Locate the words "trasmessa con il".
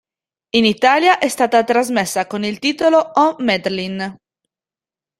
1.63-2.57